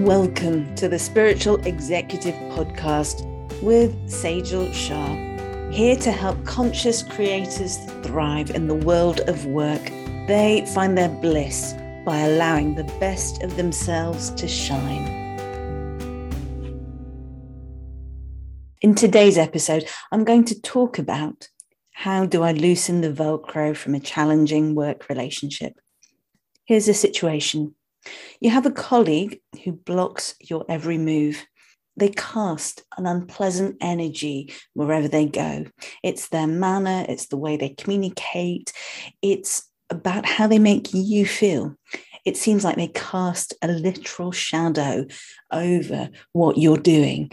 Welcome 0.00 0.74
to 0.74 0.90
the 0.90 0.98
Spiritual 0.98 1.56
Executive 1.64 2.34
Podcast 2.52 3.24
with 3.62 3.94
Sejal 4.10 4.70
Shah, 4.74 5.70
here 5.70 5.96
to 5.96 6.12
help 6.12 6.44
conscious 6.44 7.02
creators 7.02 7.78
thrive 8.02 8.50
in 8.50 8.68
the 8.68 8.74
world 8.74 9.20
of 9.20 9.46
work. 9.46 9.82
They 10.28 10.70
find 10.74 10.98
their 10.98 11.08
bliss 11.08 11.72
by 12.04 12.18
allowing 12.18 12.74
the 12.74 12.84
best 13.00 13.42
of 13.42 13.56
themselves 13.56 14.28
to 14.32 14.46
shine. 14.46 15.06
In 18.82 18.94
today's 18.94 19.38
episode, 19.38 19.88
I'm 20.12 20.24
going 20.24 20.44
to 20.44 20.60
talk 20.60 20.98
about 20.98 21.48
how 21.92 22.26
do 22.26 22.42
I 22.42 22.52
loosen 22.52 23.00
the 23.00 23.10
Velcro 23.10 23.74
from 23.74 23.94
a 23.94 24.00
challenging 24.00 24.74
work 24.74 25.08
relationship. 25.08 25.80
Here's 26.66 26.86
a 26.86 26.92
situation 26.92 27.74
you 28.40 28.50
have 28.50 28.66
a 28.66 28.70
colleague 28.70 29.40
who 29.64 29.72
blocks 29.72 30.34
your 30.40 30.64
every 30.68 30.98
move. 30.98 31.44
They 31.96 32.10
cast 32.10 32.84
an 32.98 33.06
unpleasant 33.06 33.76
energy 33.80 34.52
wherever 34.74 35.08
they 35.08 35.26
go. 35.26 35.64
It's 36.02 36.28
their 36.28 36.46
manner, 36.46 37.06
it's 37.08 37.26
the 37.28 37.38
way 37.38 37.56
they 37.56 37.70
communicate, 37.70 38.72
it's 39.22 39.68
about 39.88 40.26
how 40.26 40.46
they 40.46 40.58
make 40.58 40.92
you 40.92 41.26
feel. 41.26 41.76
It 42.24 42.36
seems 42.36 42.64
like 42.64 42.76
they 42.76 42.88
cast 42.88 43.54
a 43.62 43.68
literal 43.68 44.32
shadow 44.32 45.06
over 45.50 46.10
what 46.32 46.58
you're 46.58 46.76
doing. 46.76 47.30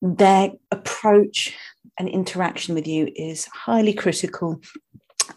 Their 0.00 0.52
approach 0.70 1.54
and 1.98 2.08
interaction 2.08 2.74
with 2.74 2.86
you 2.86 3.12
is 3.14 3.44
highly 3.44 3.92
critical, 3.92 4.60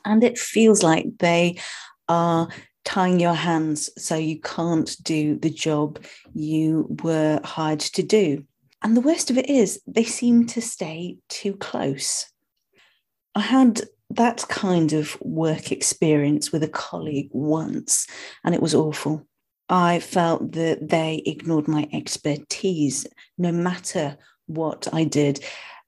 and 0.05 0.23
it 0.23 0.39
feels 0.39 0.81
like 0.81 1.05
they 1.19 1.59
are 2.07 2.47
tying 2.85 3.19
your 3.19 3.33
hands 3.33 3.89
so 3.97 4.15
you 4.15 4.39
can't 4.39 4.95
do 5.03 5.37
the 5.37 5.49
job 5.49 5.99
you 6.33 6.87
were 7.03 7.41
hired 7.43 7.81
to 7.81 8.03
do. 8.03 8.45
And 8.81 8.95
the 8.95 9.01
worst 9.01 9.29
of 9.31 9.37
it 9.37 9.49
is, 9.49 9.81
they 9.87 10.03
seem 10.03 10.45
to 10.47 10.61
stay 10.61 11.17
too 11.27 11.53
close. 11.53 12.27
I 13.33 13.41
had 13.41 13.81
that 14.11 14.45
kind 14.47 14.93
of 14.93 15.17
work 15.19 15.71
experience 15.71 16.51
with 16.51 16.63
a 16.63 16.69
colleague 16.69 17.29
once, 17.31 18.07
and 18.43 18.53
it 18.53 18.61
was 18.61 18.75
awful. 18.75 19.27
I 19.67 19.99
felt 19.99 20.51
that 20.51 20.87
they 20.87 21.23
ignored 21.25 21.67
my 21.67 21.89
expertise 21.91 23.07
no 23.37 23.51
matter 23.51 24.17
what 24.45 24.87
I 24.93 25.03
did, 25.05 25.43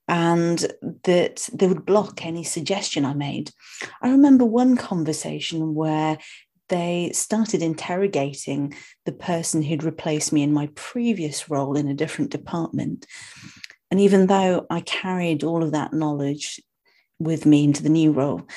and 0.08 0.66
that 1.04 1.48
they 1.54 1.68
would 1.68 1.86
block 1.86 2.26
any 2.26 2.44
suggestion 2.44 3.06
I 3.06 3.14
made. 3.14 3.52
I 4.02 4.10
remember 4.10 4.46
one 4.46 4.76
conversation 4.76 5.76
where 5.76 6.18
they 6.70 7.12
started 7.14 7.62
interrogating 7.62 8.74
the 9.06 9.12
person 9.12 9.62
who'd 9.62 9.84
replaced 9.84 10.34
me 10.34 10.44
in 10.44 10.54
my 10.54 10.70
previous 10.76 11.50
role 11.50 11.78
in 11.78 11.88
a 11.88 11.94
different 11.94 12.32
department. 12.32 13.06
And 13.90 14.00
even 14.00 14.28
though 14.28 14.66
I 14.70 14.82
carried 14.82 15.44
all 15.44 15.64
of 15.64 15.72
that 15.72 15.94
knowledge 15.94 16.62
with 17.20 17.46
me 17.46 17.64
into 17.64 17.84
the 17.84 17.90
new 17.90 18.12
role, 18.12 18.48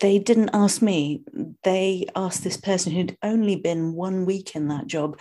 they 0.00 0.18
didn't 0.18 0.50
ask 0.52 0.82
me. 0.82 1.22
They 1.62 2.06
asked 2.14 2.44
this 2.44 2.56
person 2.56 2.92
who'd 2.92 3.16
only 3.22 3.56
been 3.56 3.94
one 3.94 4.26
week 4.26 4.54
in 4.54 4.68
that 4.68 4.86
job 4.86 5.18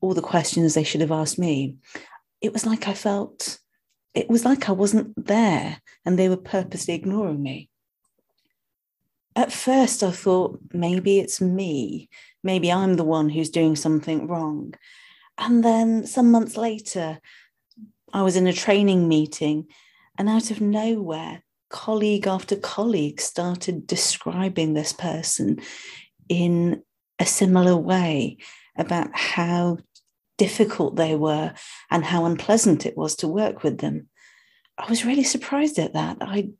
all 0.00 0.14
the 0.14 0.20
questions 0.20 0.74
they 0.74 0.84
should 0.84 1.00
have 1.00 1.12
asked 1.12 1.38
me. 1.38 1.76
It 2.40 2.52
was 2.52 2.66
like 2.66 2.88
I 2.88 2.94
felt, 2.94 3.58
it 4.14 4.28
was 4.28 4.44
like 4.44 4.68
I 4.68 4.72
wasn't 4.72 5.14
there 5.26 5.80
and 6.04 6.18
they 6.18 6.28
were 6.28 6.36
purposely 6.36 6.94
ignoring 6.94 7.42
me 7.42 7.70
at 9.36 9.52
first 9.52 10.02
I 10.02 10.10
thought 10.10 10.60
maybe 10.72 11.18
it's 11.18 11.40
me. 11.40 12.08
Maybe 12.44 12.72
I'm 12.72 12.94
the 12.94 13.04
one 13.04 13.28
who's 13.28 13.50
doing 13.50 13.76
something 13.76 14.26
wrong. 14.26 14.74
And 15.38 15.64
then 15.64 16.06
some 16.06 16.30
months 16.30 16.56
later, 16.56 17.20
I 18.12 18.22
was 18.22 18.36
in 18.36 18.46
a 18.46 18.52
training 18.52 19.08
meeting, 19.08 19.68
and 20.18 20.28
out 20.28 20.50
of 20.50 20.60
nowhere, 20.60 21.42
colleague 21.70 22.26
after 22.26 22.56
colleague 22.56 23.20
started 23.20 23.86
describing 23.86 24.74
this 24.74 24.92
person 24.92 25.60
in 26.28 26.82
a 27.18 27.24
similar 27.24 27.76
way 27.76 28.36
about 28.76 29.08
how 29.14 29.78
difficult 30.36 30.96
they 30.96 31.14
were 31.14 31.54
and 31.90 32.04
how 32.04 32.24
unpleasant 32.24 32.84
it 32.84 32.96
was 32.96 33.16
to 33.16 33.28
work 33.28 33.62
with 33.62 33.78
them. 33.78 34.08
I 34.76 34.88
was 34.88 35.04
really 35.04 35.24
surprised 35.24 35.78
at 35.78 35.94
that. 35.94 36.18
I 36.20 36.50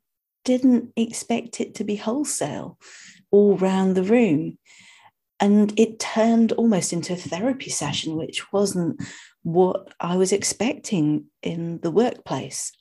didn't 0.43 0.91
expect 0.95 1.61
it 1.61 1.75
to 1.75 1.83
be 1.83 1.95
wholesale 1.95 2.77
all 3.31 3.57
round 3.57 3.95
the 3.95 4.03
room. 4.03 4.57
And 5.39 5.77
it 5.77 5.99
turned 5.99 6.51
almost 6.53 6.93
into 6.93 7.13
a 7.13 7.17
therapy 7.17 7.69
session, 7.69 8.15
which 8.15 8.53
wasn't 8.53 9.01
what 9.41 9.93
I 9.99 10.15
was 10.15 10.31
expecting 10.31 11.25
in 11.41 11.79
the 11.81 11.91
workplace. 11.91 12.71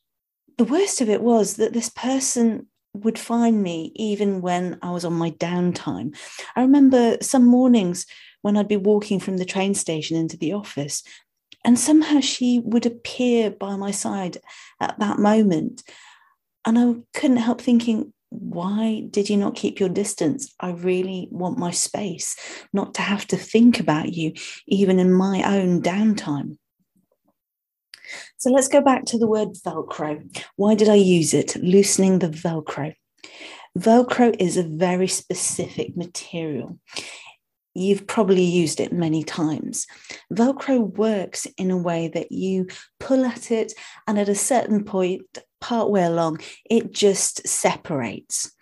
The 0.59 0.65
worst 0.65 1.00
of 1.00 1.09
it 1.09 1.23
was 1.23 1.56
that 1.56 1.73
this 1.73 1.89
person 1.89 2.69
would 2.95 3.19
find 3.19 3.62
me 3.62 3.91
even 3.97 4.43
when 4.43 4.79
I 4.83 4.91
was 4.91 5.05
on 5.05 5.15
my 5.15 5.31
downtime. 5.33 6.17
I 6.55 6.61
remember 6.61 7.17
some 7.23 7.47
mornings 7.47 8.06
when 8.43 8.56
I'd 8.56 8.69
be 8.69 8.77
walking 8.77 9.19
from 9.19 9.39
the 9.39 9.44
train 9.44 9.75
station 9.75 10.17
into 10.17 10.37
the 10.37 10.53
office, 10.53 11.03
and 11.65 11.79
somehow 11.79 12.21
she 12.21 12.61
would 12.65 12.87
appear 12.87 13.50
by 13.50 13.77
my 13.77 13.93
side 13.93 14.39
at 14.81 14.99
that 14.99 15.19
moment 15.19 15.83
and 16.65 16.78
I 16.78 17.19
couldn't 17.19 17.39
help 17.39 17.61
thinking, 17.61 18.12
why 18.31 19.06
did 19.11 19.28
you 19.28 19.37
not 19.37 19.56
keep 19.56 19.78
your 19.78 19.89
distance? 19.89 20.55
I 20.59 20.71
really 20.71 21.28
want 21.31 21.59
my 21.59 21.71
space, 21.71 22.37
not 22.73 22.95
to 22.95 23.03
have 23.03 23.27
to 23.28 23.37
think 23.37 23.78
about 23.78 24.12
you, 24.15 24.33
even 24.67 24.99
in 24.99 25.12
my 25.12 25.43
own 25.43 25.83
downtime. 25.83 26.56
So 28.39 28.50
let's 28.50 28.69
go 28.69 28.81
back 28.81 29.05
to 29.06 29.19
the 29.19 29.27
word 29.27 29.50
Velcro. 29.65 30.23
Why 30.56 30.75
did 30.75 30.89
I 30.89 30.95
use 30.95 31.34
it? 31.34 31.56
Loosening 31.56 32.19
the 32.19 32.28
Velcro. 32.28 32.94
Velcro 33.79 34.34
is 34.39 34.56
a 34.56 34.62
very 34.62 35.09
specific 35.09 35.97
material. 35.97 36.79
You've 37.75 38.06
probably 38.06 38.44
used 38.44 38.81
it 38.81 38.93
many 38.93 39.25
times. 39.25 39.87
Velcro 40.33 40.94
works 40.97 41.47
in 41.56 41.71
a 41.71 41.78
way 41.78 42.09
that 42.09 42.31
you 42.31 42.66
pull 43.00 43.25
at 43.25 43.50
it, 43.50 43.72
and 44.06 44.19
at 44.19 44.28
a 44.28 44.34
certain 44.34 44.84
point, 44.84 45.38
part 45.60 45.91
way 45.91 46.05
along, 46.05 46.41
it 46.69 46.93
just 46.93 47.47
separates. 47.47 48.53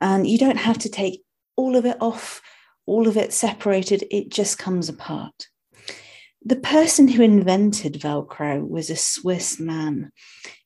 And 0.00 0.26
you 0.26 0.38
don't 0.38 0.56
have 0.56 0.78
to 0.78 0.88
take 0.88 1.22
all 1.56 1.76
of 1.76 1.86
it 1.86 1.96
off, 2.00 2.42
all 2.86 3.06
of 3.06 3.16
it 3.16 3.32
separated, 3.32 4.04
it 4.10 4.30
just 4.30 4.58
comes 4.58 4.88
apart. 4.88 5.48
The 6.46 6.56
person 6.56 7.08
who 7.08 7.22
invented 7.22 7.94
Velcro 7.94 8.68
was 8.68 8.90
a 8.90 8.96
Swiss 8.96 9.58
man 9.58 10.10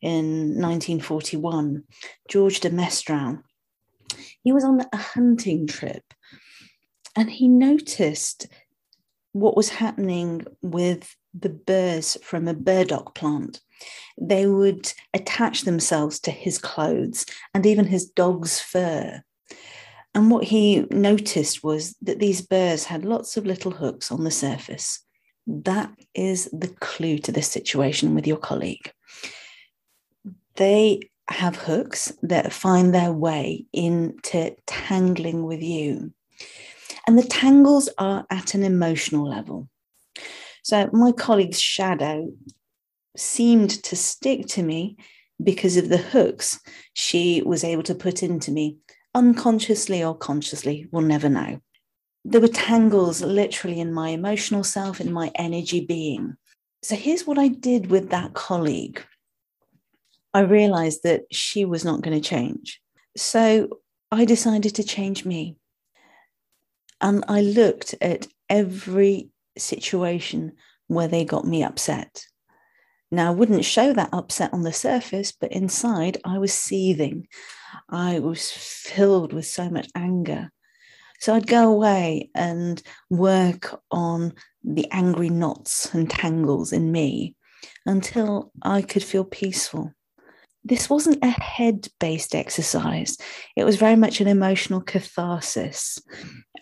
in 0.02 0.60
1941, 0.60 1.84
George 2.28 2.60
de 2.60 2.70
Mestral. 2.70 3.38
He 4.42 4.52
was 4.52 4.64
on 4.64 4.80
a 4.92 4.96
hunting 4.96 5.66
trip 5.66 6.02
and 7.18 7.30
he 7.30 7.48
noticed 7.48 8.46
what 9.32 9.56
was 9.56 9.68
happening 9.68 10.46
with 10.62 11.14
the 11.38 11.50
burrs 11.50 12.16
from 12.22 12.48
a 12.48 12.54
burdock 12.54 13.14
plant 13.14 13.60
they 14.20 14.46
would 14.46 14.92
attach 15.14 15.62
themselves 15.62 16.18
to 16.20 16.30
his 16.30 16.58
clothes 16.58 17.26
and 17.54 17.64
even 17.66 17.86
his 17.86 18.06
dog's 18.06 18.60
fur. 18.60 19.22
And 20.14 20.30
what 20.30 20.44
he 20.44 20.86
noticed 20.90 21.62
was 21.62 21.94
that 22.02 22.18
these 22.18 22.42
burrs 22.42 22.84
had 22.84 23.04
lots 23.04 23.36
of 23.36 23.46
little 23.46 23.70
hooks 23.70 24.10
on 24.10 24.24
the 24.24 24.30
surface. 24.30 25.00
That 25.46 25.92
is 26.14 26.48
the 26.52 26.68
clue 26.68 27.18
to 27.18 27.32
this 27.32 27.48
situation 27.48 28.14
with 28.14 28.26
your 28.26 28.36
colleague. 28.36 28.90
They 30.56 31.10
have 31.28 31.56
hooks 31.56 32.12
that 32.22 32.52
find 32.52 32.94
their 32.94 33.12
way 33.12 33.66
into 33.72 34.56
tangling 34.66 35.44
with 35.44 35.62
you. 35.62 36.12
And 37.08 37.18
the 37.18 37.22
tangles 37.22 37.88
are 37.96 38.26
at 38.28 38.52
an 38.52 38.62
emotional 38.62 39.26
level. 39.26 39.70
So, 40.62 40.90
my 40.92 41.10
colleague's 41.10 41.58
shadow 41.58 42.30
seemed 43.16 43.82
to 43.84 43.96
stick 43.96 44.46
to 44.48 44.62
me 44.62 44.98
because 45.42 45.78
of 45.78 45.88
the 45.88 45.96
hooks 45.96 46.60
she 46.92 47.40
was 47.40 47.64
able 47.64 47.82
to 47.84 47.94
put 47.94 48.22
into 48.22 48.52
me, 48.52 48.76
unconsciously 49.14 50.04
or 50.04 50.14
consciously, 50.14 50.86
we'll 50.92 51.00
never 51.00 51.30
know. 51.30 51.62
There 52.26 52.42
were 52.42 52.48
tangles 52.48 53.22
literally 53.22 53.80
in 53.80 53.90
my 53.90 54.10
emotional 54.10 54.62
self, 54.62 55.00
in 55.00 55.10
my 55.10 55.30
energy 55.34 55.86
being. 55.86 56.36
So 56.82 56.94
here's 56.94 57.26
what 57.26 57.38
I 57.38 57.48
did 57.48 57.90
with 57.90 58.10
that 58.10 58.34
colleague 58.34 59.02
I 60.34 60.40
realized 60.40 61.04
that 61.04 61.22
she 61.32 61.64
was 61.64 61.86
not 61.86 62.02
going 62.02 62.20
to 62.20 62.28
change. 62.28 62.82
So 63.16 63.80
I 64.12 64.26
decided 64.26 64.74
to 64.74 64.84
change 64.84 65.24
me. 65.24 65.56
And 67.00 67.24
I 67.28 67.40
looked 67.42 67.94
at 68.00 68.26
every 68.48 69.30
situation 69.56 70.52
where 70.86 71.08
they 71.08 71.24
got 71.24 71.46
me 71.46 71.62
upset. 71.62 72.24
Now, 73.10 73.28
I 73.28 73.34
wouldn't 73.34 73.64
show 73.64 73.92
that 73.92 74.10
upset 74.12 74.52
on 74.52 74.62
the 74.62 74.72
surface, 74.72 75.32
but 75.32 75.52
inside 75.52 76.18
I 76.24 76.38
was 76.38 76.52
seething. 76.52 77.26
I 77.88 78.18
was 78.18 78.50
filled 78.50 79.32
with 79.32 79.46
so 79.46 79.70
much 79.70 79.88
anger. 79.94 80.50
So 81.20 81.34
I'd 81.34 81.46
go 81.46 81.72
away 81.72 82.30
and 82.34 82.80
work 83.10 83.80
on 83.90 84.34
the 84.62 84.86
angry 84.90 85.30
knots 85.30 85.92
and 85.94 86.08
tangles 86.08 86.72
in 86.72 86.92
me 86.92 87.34
until 87.86 88.52
I 88.62 88.82
could 88.82 89.02
feel 89.02 89.24
peaceful. 89.24 89.92
This 90.68 90.90
wasn't 90.90 91.24
a 91.24 91.30
head 91.30 91.88
based 91.98 92.34
exercise, 92.34 93.16
it 93.56 93.64
was 93.64 93.76
very 93.76 93.96
much 93.96 94.20
an 94.20 94.28
emotional 94.28 94.80
catharsis. 94.80 96.00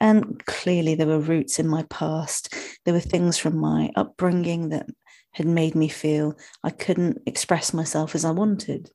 And 0.01 0.45
clearly, 0.47 0.95
there 0.95 1.07
were 1.07 1.19
roots 1.19 1.59
in 1.59 1.67
my 1.67 1.83
past. 1.85 2.55
There 2.85 2.95
were 2.95 3.01
things 3.01 3.39
from 3.39 3.57
my 3.57 3.91
upbringing 3.97 4.69
that 4.69 4.87
had 5.33 5.47
made 5.47 5.75
me 5.75 5.89
feel 5.89 6.37
I 6.63 6.71
couldn't 6.71 7.19
express 7.27 7.75
myself 7.75 8.15
as 8.15 8.25
I 8.25 8.31
wanted. 8.31 8.91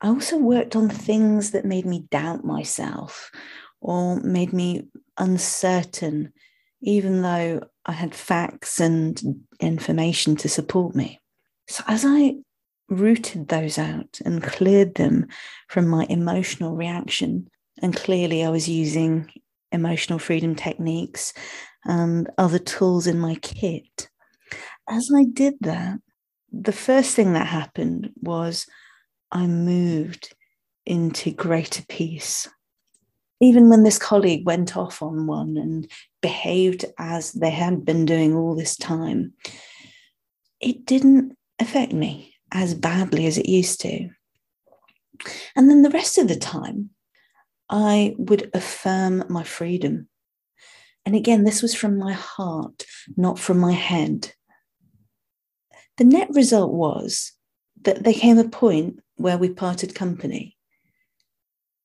I 0.00 0.08
also 0.08 0.38
worked 0.38 0.76
on 0.76 0.88
things 0.88 1.50
that 1.52 1.64
made 1.64 1.84
me 1.84 2.06
doubt 2.10 2.44
myself 2.44 3.30
or 3.80 4.20
made 4.20 4.52
me 4.52 4.88
uncertain, 5.16 6.32
even 6.80 7.22
though 7.22 7.60
I 7.84 7.92
had 7.92 8.14
facts 8.14 8.80
and 8.80 9.20
information 9.60 10.36
to 10.36 10.48
support 10.48 10.94
me. 10.94 11.20
So, 11.68 11.82
as 11.86 12.04
I 12.06 12.36
rooted 12.88 13.48
those 13.48 13.78
out 13.78 14.20
and 14.24 14.42
cleared 14.42 14.94
them 14.94 15.26
from 15.68 15.86
my 15.88 16.06
emotional 16.08 16.76
reaction, 16.76 17.48
and 17.82 17.94
clearly 17.94 18.44
I 18.44 18.50
was 18.50 18.68
using 18.68 19.30
emotional 19.72 20.18
freedom 20.18 20.54
techniques 20.54 21.32
and 21.84 22.28
other 22.38 22.58
tools 22.58 23.06
in 23.06 23.18
my 23.18 23.34
kit. 23.36 24.08
As 24.88 25.10
I 25.14 25.24
did 25.24 25.54
that, 25.60 25.98
the 26.50 26.72
first 26.72 27.14
thing 27.14 27.34
that 27.34 27.46
happened 27.46 28.10
was 28.22 28.66
I 29.30 29.46
moved 29.46 30.34
into 30.86 31.30
greater 31.30 31.84
peace. 31.88 32.48
Even 33.40 33.68
when 33.68 33.82
this 33.82 33.98
colleague 33.98 34.46
went 34.46 34.76
off 34.76 35.02
on 35.02 35.26
one 35.26 35.56
and 35.56 35.88
behaved 36.22 36.86
as 36.98 37.32
they 37.32 37.50
had 37.50 37.84
been 37.84 38.04
doing 38.06 38.34
all 38.34 38.56
this 38.56 38.76
time, 38.76 39.34
it 40.60 40.86
didn't 40.86 41.36
affect 41.60 41.92
me 41.92 42.34
as 42.52 42.74
badly 42.74 43.26
as 43.26 43.38
it 43.38 43.48
used 43.48 43.80
to. 43.82 44.10
And 45.56 45.68
then 45.68 45.82
the 45.82 45.90
rest 45.90 46.18
of 46.18 46.28
the 46.28 46.36
time, 46.36 46.90
I 47.68 48.14
would 48.18 48.50
affirm 48.54 49.24
my 49.28 49.42
freedom. 49.44 50.08
And 51.04 51.14
again, 51.14 51.44
this 51.44 51.62
was 51.62 51.74
from 51.74 51.98
my 51.98 52.12
heart, 52.12 52.84
not 53.16 53.38
from 53.38 53.58
my 53.58 53.72
head. 53.72 54.32
The 55.96 56.04
net 56.04 56.28
result 56.32 56.72
was 56.72 57.32
that 57.82 58.04
there 58.04 58.14
came 58.14 58.38
a 58.38 58.48
point 58.48 59.00
where 59.16 59.38
we 59.38 59.48
parted 59.50 59.94
company. 59.94 60.56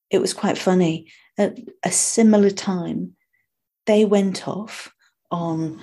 It 0.09 0.19
was 0.19 0.33
quite 0.33 0.57
funny. 0.57 1.11
At 1.37 1.57
a 1.83 1.91
similar 1.91 2.51
time, 2.51 3.15
they 3.87 4.05
went 4.05 4.47
off 4.47 4.93
on 5.31 5.79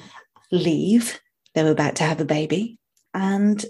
leave. 0.53 1.21
They 1.55 1.65
were 1.65 1.71
about 1.71 1.97
to 1.97 2.05
have 2.05 2.21
a 2.21 2.25
baby. 2.25 2.79
And 3.13 3.65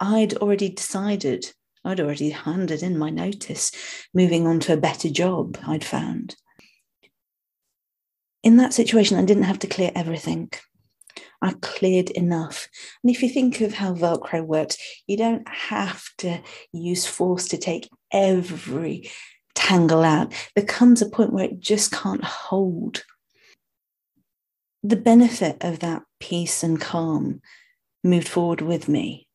I'd 0.00 0.34
already 0.38 0.70
decided, 0.70 1.52
I'd 1.84 2.00
already 2.00 2.30
handed 2.30 2.82
in 2.82 2.98
my 2.98 3.10
notice, 3.10 3.70
moving 4.14 4.46
on 4.46 4.60
to 4.60 4.72
a 4.72 4.78
better 4.78 5.10
job 5.10 5.58
I'd 5.66 5.84
found. 5.84 6.36
In 8.42 8.56
that 8.56 8.72
situation, 8.72 9.18
I 9.18 9.24
didn't 9.24 9.42
have 9.42 9.58
to 9.60 9.66
clear 9.66 9.92
everything. 9.94 10.50
I 11.42 11.54
cleared 11.60 12.10
enough. 12.10 12.68
And 13.02 13.10
if 13.10 13.22
you 13.22 13.28
think 13.28 13.60
of 13.60 13.74
how 13.74 13.94
Velcro 13.94 14.42
works, 14.42 14.78
you 15.06 15.16
don't 15.16 15.46
have 15.48 16.04
to 16.18 16.40
use 16.72 17.06
force 17.06 17.48
to 17.48 17.58
take 17.58 17.88
every 18.12 19.10
tangle 19.54 20.02
out. 20.02 20.32
There 20.54 20.64
comes 20.64 21.02
a 21.02 21.08
point 21.08 21.32
where 21.32 21.44
it 21.44 21.60
just 21.60 21.92
can't 21.92 22.24
hold. 22.24 23.04
The 24.82 24.96
benefit 24.96 25.58
of 25.60 25.80
that 25.80 26.02
peace 26.18 26.62
and 26.62 26.80
calm 26.80 27.42
moved 28.02 28.28
forward 28.28 28.62
with 28.62 28.88
me. 28.88 29.26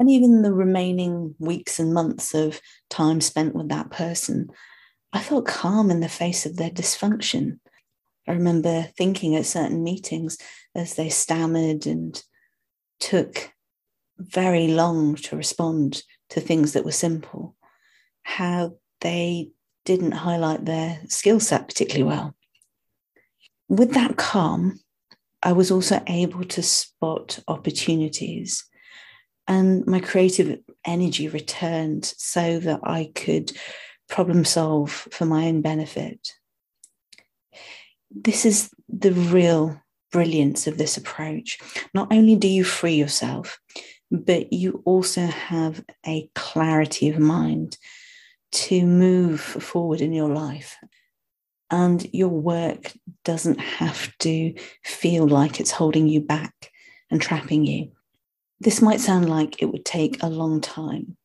And 0.00 0.10
even 0.10 0.40
the 0.40 0.54
remaining 0.54 1.34
weeks 1.38 1.78
and 1.78 1.92
months 1.92 2.34
of 2.34 2.62
time 2.88 3.20
spent 3.20 3.54
with 3.54 3.68
that 3.68 3.90
person, 3.90 4.48
I 5.12 5.20
felt 5.20 5.44
calm 5.44 5.90
in 5.90 6.00
the 6.00 6.08
face 6.08 6.46
of 6.46 6.56
their 6.56 6.70
dysfunction. 6.70 7.58
I 8.26 8.32
remember 8.32 8.88
thinking 8.96 9.36
at 9.36 9.44
certain 9.44 9.84
meetings 9.84 10.38
as 10.74 10.94
they 10.94 11.10
stammered 11.10 11.86
and 11.86 12.20
took 12.98 13.52
very 14.16 14.68
long 14.68 15.16
to 15.16 15.36
respond 15.36 16.02
to 16.30 16.40
things 16.40 16.72
that 16.72 16.84
were 16.86 16.92
simple, 16.92 17.54
how 18.22 18.76
they 19.02 19.50
didn't 19.84 20.12
highlight 20.12 20.64
their 20.64 21.00
skill 21.08 21.40
set 21.40 21.68
particularly 21.68 22.04
well. 22.04 22.34
With 23.68 23.92
that 23.92 24.16
calm, 24.16 24.80
I 25.42 25.52
was 25.52 25.70
also 25.70 26.02
able 26.06 26.44
to 26.44 26.62
spot 26.62 27.40
opportunities 27.46 28.64
and 29.50 29.86
my 29.86 30.00
creative 30.00 30.60
energy 30.86 31.28
returned 31.28 32.06
so 32.06 32.58
that 32.60 32.80
I 32.82 33.10
could 33.14 33.52
problem 34.08 34.46
solve 34.46 34.90
for 34.90 35.26
my 35.26 35.46
own 35.46 35.60
benefit 35.60 36.32
this 38.10 38.44
is 38.44 38.70
the 38.88 39.12
real 39.12 39.80
brilliance 40.12 40.66
of 40.66 40.78
this 40.78 40.96
approach. 40.96 41.58
Not 41.94 42.12
only 42.12 42.36
do 42.36 42.48
you 42.48 42.64
free 42.64 42.94
yourself, 42.94 43.60
but 44.10 44.52
you 44.52 44.82
also 44.84 45.26
have 45.26 45.84
a 46.06 46.28
clarity 46.34 47.08
of 47.08 47.18
mind 47.18 47.78
to 48.52 48.84
move 48.84 49.40
forward 49.40 50.00
in 50.00 50.12
your 50.12 50.28
life. 50.28 50.76
And 51.70 52.04
your 52.12 52.30
work 52.30 52.92
doesn't 53.24 53.60
have 53.60 54.16
to 54.18 54.54
feel 54.82 55.28
like 55.28 55.60
it's 55.60 55.70
holding 55.70 56.08
you 56.08 56.20
back 56.20 56.72
and 57.12 57.22
trapping 57.22 57.64
you. 57.64 57.92
This 58.60 58.82
might 58.82 59.00
sound 59.00 59.28
like 59.28 59.62
it 59.62 59.66
would 59.66 59.84
take 59.84 60.22
a 60.22 60.28
long 60.28 60.60
time. 60.60 61.16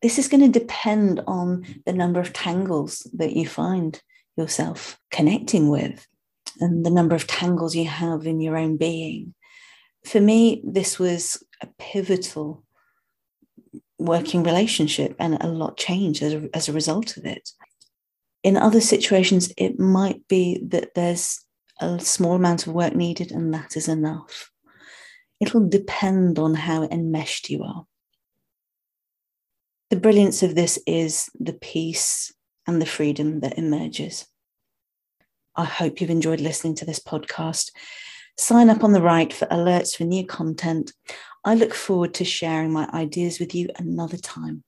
This 0.00 0.18
is 0.18 0.28
going 0.28 0.40
to 0.40 0.58
depend 0.58 1.20
on 1.26 1.66
the 1.84 1.92
number 1.92 2.20
of 2.20 2.32
tangles 2.32 3.06
that 3.14 3.36
you 3.36 3.46
find 3.46 4.00
yourself 4.36 4.98
connecting 5.10 5.68
with 5.68 6.06
and 6.58 6.84
the 6.84 6.90
number 6.90 7.14
of 7.14 7.26
tangles 7.26 7.74
you 7.74 7.86
have 7.86 8.26
in 8.26 8.40
your 8.40 8.56
own 8.56 8.78
being. 8.78 9.34
For 10.06 10.20
me, 10.20 10.62
this 10.64 10.98
was 10.98 11.42
a 11.62 11.68
pivotal 11.78 12.64
working 13.98 14.42
relationship 14.42 15.14
and 15.18 15.36
a 15.42 15.46
lot 15.46 15.76
changed 15.76 16.22
as 16.22 16.32
a, 16.32 16.48
as 16.54 16.68
a 16.68 16.72
result 16.72 17.18
of 17.18 17.26
it. 17.26 17.50
In 18.42 18.56
other 18.56 18.80
situations, 18.80 19.52
it 19.58 19.78
might 19.78 20.26
be 20.26 20.62
that 20.68 20.94
there's 20.94 21.44
a 21.80 22.00
small 22.00 22.34
amount 22.34 22.66
of 22.66 22.72
work 22.72 22.94
needed 22.94 23.30
and 23.30 23.52
that 23.52 23.76
is 23.76 23.88
enough. 23.88 24.50
It'll 25.40 25.68
depend 25.68 26.38
on 26.38 26.54
how 26.54 26.84
enmeshed 26.84 27.48
you 27.50 27.62
are. 27.62 27.86
The 29.88 29.96
brilliance 29.96 30.42
of 30.42 30.54
this 30.54 30.78
is 30.86 31.28
the 31.38 31.54
peace 31.54 32.32
and 32.66 32.80
the 32.80 32.86
freedom 32.86 33.40
that 33.40 33.58
emerges. 33.58 34.26
I 35.56 35.64
hope 35.64 36.00
you've 36.00 36.10
enjoyed 36.10 36.40
listening 36.40 36.76
to 36.76 36.84
this 36.84 37.00
podcast. 37.00 37.72
Sign 38.38 38.70
up 38.70 38.84
on 38.84 38.92
the 38.92 39.02
right 39.02 39.32
for 39.32 39.46
alerts 39.46 39.96
for 39.96 40.04
new 40.04 40.24
content. 40.24 40.92
I 41.44 41.54
look 41.54 41.74
forward 41.74 42.14
to 42.14 42.24
sharing 42.24 42.72
my 42.72 42.88
ideas 42.94 43.40
with 43.40 43.54
you 43.54 43.68
another 43.76 44.16
time. 44.16 44.62